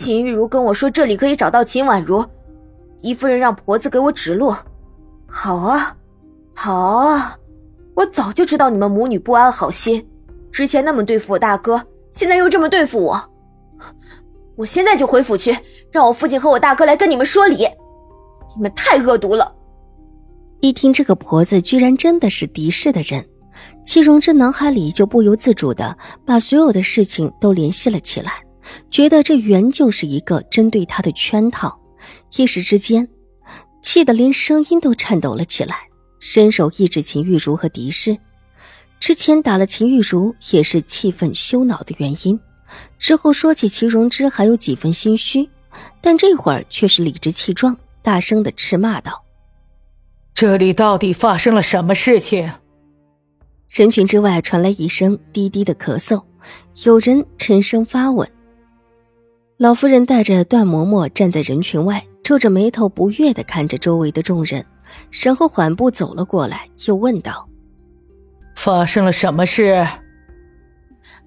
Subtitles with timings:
[0.00, 2.24] 秦玉茹跟我说这里可以找到秦婉如，
[3.02, 4.50] 姨夫人让婆子给我指路。
[5.26, 5.94] 好啊，
[6.54, 7.36] 好啊！
[7.94, 10.08] 我早就知道你们母女不安好心，
[10.50, 13.30] 之前那么对付我大哥，现在又这么对付我。
[14.56, 15.54] 我现在就回府去，
[15.92, 17.68] 让我父亲和我大哥来跟你们说理。
[18.56, 19.54] 你们太恶毒了！
[20.60, 23.22] 一听这个婆子居然真的是狄氏的人，
[23.84, 25.94] 戚荣之脑海里就不由自主的
[26.24, 28.42] 把所有的事情都联系了起来。
[28.90, 31.78] 觉得这原就是一个针对他的圈套，
[32.36, 33.08] 一时之间，
[33.82, 35.76] 气得连声音都颤抖了起来，
[36.18, 38.16] 伸手抑制秦玉茹和狄氏。
[38.98, 42.38] 之前打了秦玉茹也是气愤羞恼的原因，
[42.98, 45.48] 之后说起齐荣之还有几分心虚，
[46.00, 49.24] 但这会儿却是理直气壮，大声的斥骂道
[50.34, 52.52] ：“这里到底发生了什么事情？”
[53.70, 56.22] 人群之外传来一声低低的咳嗽，
[56.84, 58.30] 有人沉声发问。
[59.60, 64.64] 老夫人带着段嬷嬷站在人群外，皱着眉头不悦的看着周围的众人，
[65.22, 67.46] 然后缓步走了过来，又问道
[68.56, 69.86] ：“发生了什么事？”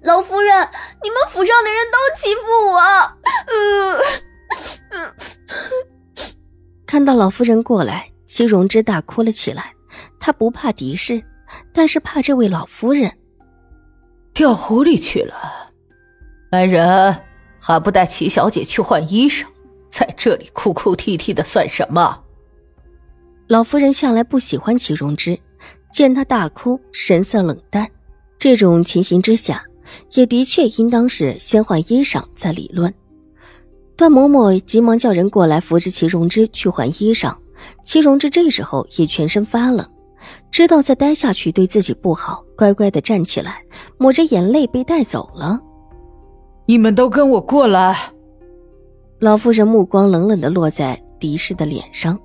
[0.02, 0.68] 老夫人，
[1.00, 2.40] 你们府上的人都欺负
[2.72, 2.80] 我。
[3.46, 3.94] 嗯
[4.90, 5.14] 嗯。
[6.84, 9.72] 看到老夫人过来，齐荣之大哭了起来。
[10.18, 11.22] 他不怕敌视，
[11.72, 13.16] 但是怕这位老夫人
[14.32, 15.70] 掉湖里去了。
[16.50, 17.16] 来人！
[17.66, 19.46] 还不带齐小姐去换衣裳，
[19.88, 22.22] 在这里哭哭啼啼的算什么？
[23.46, 25.38] 老夫人向来不喜欢齐荣之，
[25.90, 27.90] 见他大哭，神色冷淡。
[28.38, 29.64] 这种情形之下，
[30.12, 32.92] 也的确应当是先换衣裳再理论。
[33.96, 37.34] 段嬷嬷急忙叫人过来扶着齐荣之去换衣裳。
[37.82, 39.90] 齐荣之这时候也全身发冷，
[40.50, 43.62] 知道再待下去对自己不好，乖乖的站起来，
[43.96, 45.58] 抹着眼泪被带走了。
[46.66, 48.12] 你们都跟我过来。
[49.18, 52.18] 老妇人目光冷冷的落在狄氏的脸上，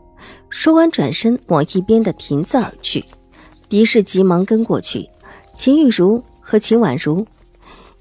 [0.49, 3.03] 说完转身往一边的亭子而去。
[3.67, 5.09] 狄氏急忙跟过去，
[5.55, 7.27] 秦玉茹和秦婉如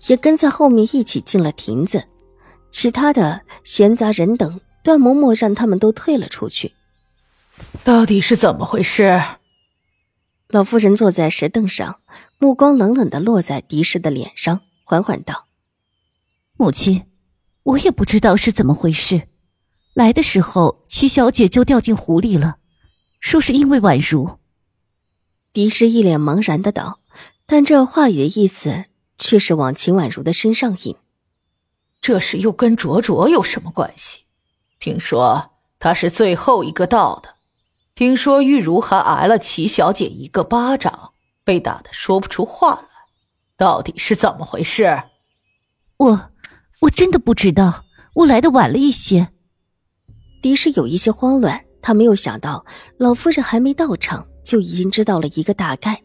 [0.06, 2.04] 也跟在后面一起进了亭子。
[2.70, 6.72] 其他的闲杂人等，段嬷嬷让他们都退了出去。
[7.82, 9.20] 到底是怎么回事？
[10.48, 11.96] 老妇人坐在石凳上，
[12.38, 15.47] 目光冷冷的落在狄氏的脸上，缓缓道。
[16.60, 17.06] 母亲，
[17.62, 19.28] 我也不知道是怎么回事。
[19.94, 22.56] 来的时候，齐小姐就掉进湖里了，
[23.20, 24.40] 说是因为婉如。
[25.52, 26.98] 狄氏一脸茫然的道，
[27.46, 28.86] 但这话语的意思
[29.20, 30.96] 却是往秦婉如的身上引。
[32.00, 34.22] 这事又跟卓卓有什么关系？
[34.80, 37.36] 听说他是最后一个到的。
[37.94, 41.12] 听说玉茹还挨了齐小姐一个巴掌，
[41.44, 42.88] 被打得说不出话来。
[43.56, 45.04] 到底是怎么回事？
[45.98, 46.30] 我。
[46.80, 47.84] 我真的不知道，
[48.14, 49.28] 我来的晚了一些。
[50.40, 52.64] 狄氏有一些慌乱，他没有想到
[52.96, 56.00] 老夫人还没到场就已经知道了一个大概。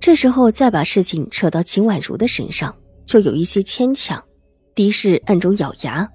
[0.00, 4.22] 这时候再把事情扯到秦婉如的身上，就有一些牵强。
[4.74, 6.10] 狄氏暗中咬牙，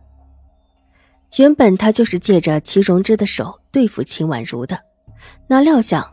[1.37, 4.79] 原本他就是借着齐荣之的手对付秦婉如的，
[5.47, 6.03] 哪料想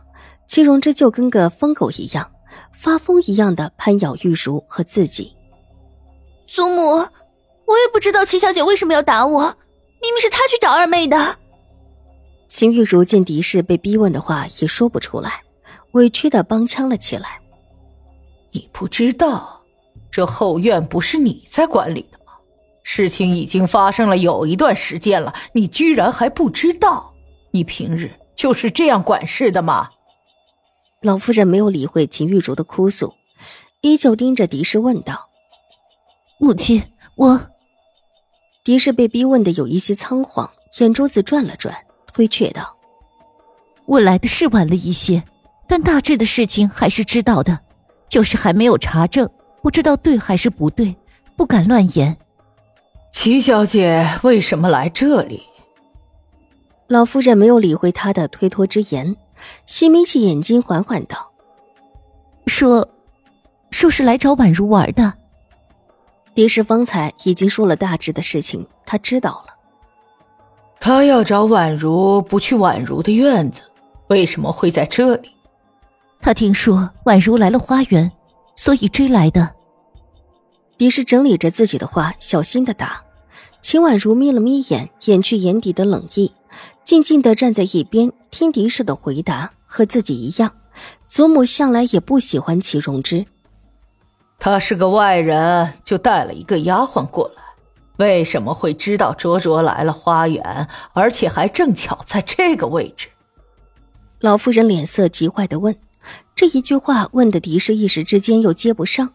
[0.47, 2.31] 齐荣之就跟个疯狗一样，
[2.71, 5.35] 发疯一样的攀咬玉茹和自己。
[6.45, 7.03] 祖母。
[7.67, 9.41] 我也不知道齐小姐为什么要打我，
[10.01, 11.37] 明明是她去找二妹的。
[12.47, 15.41] 秦玉茹见狄氏被逼问的话也说不出来，
[15.93, 17.41] 委屈的帮腔了起来
[18.53, 19.61] ：“你不知道，
[20.11, 22.33] 这后院不是你在管理的吗？
[22.83, 27.13] 事情已经发生了有一段时间了，你居然还不知道？
[27.49, 29.89] 你平日就是这样管事的吗？”
[31.01, 33.13] 老夫人没有理会秦玉茹的哭诉，
[33.81, 35.29] 依旧盯着狄氏问道
[36.39, 36.81] ：“母亲，
[37.15, 37.41] 我……”
[38.65, 41.71] 狄氏被逼问的有一些仓皇，眼珠子转了转，
[42.11, 42.75] 推却道
[43.85, 45.23] ：“我来的是晚了一些，
[45.67, 47.59] 但大致的事情还是知道的，
[48.09, 49.29] 就是还没有查证，
[49.61, 50.95] 不知道对还是不对，
[51.35, 52.17] 不敢乱言。”
[53.13, 55.43] 齐小姐为什么来这里？
[56.87, 59.15] 老夫人没有理会他的推脱之言，
[59.67, 61.31] 细眯起眼睛，缓缓道
[62.47, 62.89] ：“说，
[63.69, 65.13] 说是来找婉如玩的。”
[66.35, 69.55] 狄氏方才已经说了大致的事情，他知道了。
[70.79, 73.61] 他要找宛如，不去宛如的院子，
[74.09, 75.31] 为什么会在这里？
[76.19, 78.11] 他听说宛如来了花园，
[78.55, 79.49] 所以追来的。
[80.77, 83.01] 狄氏整理着自己的话，小心的答。
[83.61, 86.31] 秦婉如眯了眯眼，掩去眼底的冷意，
[86.83, 89.51] 静静的站在一边听狄氏的回答。
[89.67, 90.51] 和自己一样，
[91.07, 93.25] 祖母向来也不喜欢齐荣之。
[94.37, 97.43] 他是个外人，就带了一个丫鬟过来，
[97.97, 103.07] 为什么会知道卓卓来了花园，而且还正巧在这个位置？
[104.19, 105.75] 老夫人脸色极坏的问。
[106.35, 109.13] 这一句话问的狄氏一时之间又接不上。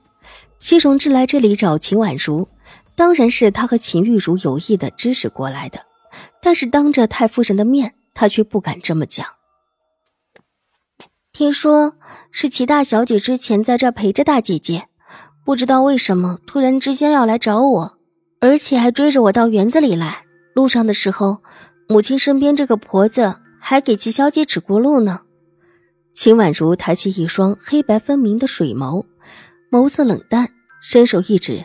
[0.59, 2.49] 齐荣之来这里找秦婉如，
[2.95, 5.87] 当然是他和秦玉茹有意的指使过来的，
[6.43, 9.27] 但是当着太夫人的面，他却不敢这么讲。
[11.33, 11.95] 听说
[12.31, 14.89] 是齐大小姐之前在这陪着大姐姐，
[15.45, 17.99] 不知道为什么突然之间要来找我，
[18.41, 20.25] 而且还追着我到园子里来。
[20.55, 21.43] 路上的时候，
[21.89, 25.21] 母亲身边这个婆子还给齐小姐指过路呢。
[26.13, 29.07] 秦婉如抬起一双黑白分明的水眸，
[29.71, 30.49] 眸色冷淡，
[30.83, 31.65] 伸手一指，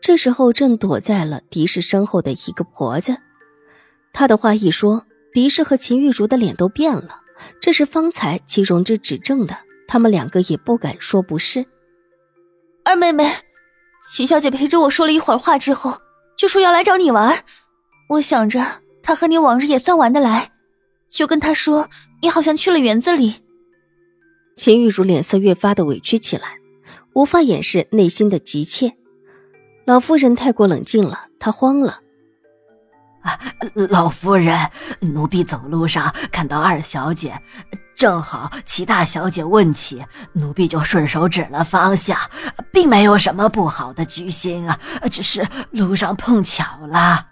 [0.00, 3.16] 这时候正躲在了狄氏身后的一个婆子。
[4.12, 7.22] 他的话一说，狄氏和秦玉茹的脸都变了。
[7.60, 9.56] 这是方才齐荣之指证的，
[9.88, 11.66] 他们两个也不敢说不是。
[12.86, 13.28] 二妹妹，
[14.08, 16.00] 齐小姐陪着我说了一会儿话之后，
[16.38, 17.44] 就说要来找你玩。
[18.10, 18.64] 我想着
[19.02, 20.52] 她和你往日也算玩得来，
[21.08, 21.90] 就跟她说
[22.22, 23.42] 你好像去了园子里。
[24.54, 26.58] 秦玉茹脸色越发的委屈起来，
[27.14, 28.96] 无法掩饰内心的急切。
[29.84, 32.02] 老夫人太过冷静了，她慌了。
[33.90, 34.56] 老夫人，
[35.00, 37.36] 奴婢走路上看到二小姐，
[37.96, 40.04] 正好齐大小姐问起，
[40.34, 42.16] 奴婢就顺手指了方向，
[42.70, 44.78] 并没有什么不好的居心啊，
[45.10, 47.28] 只是路上碰巧了。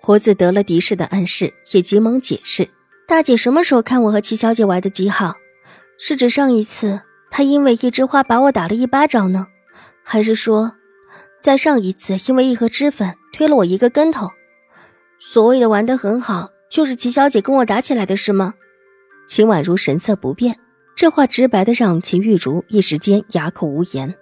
[0.00, 2.70] 胡子得了狄氏的暗示，也急忙解释
[3.08, 5.34] ：“大姐什么时候看我和齐小姐玩的极好？
[5.98, 9.48] 是指上一次她因为一枝花把我打了一巴掌呢，
[10.04, 10.74] 还是说，
[11.42, 14.30] 在上一次因为一盒脂粉推了我一个跟头？”
[15.18, 18.54] 所谓的玩得很好，就是齐小姐跟我打起来的是吗？
[19.28, 20.58] 秦婉如神色不变，
[20.96, 24.14] 这话直白的让秦玉茹一时间哑口无言，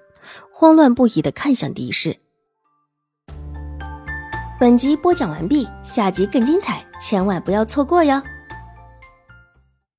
[0.50, 2.16] 慌乱不已的看向狄氏。
[4.58, 8.20] 本集播讲完毕，下集更精彩，千万不要错过哟。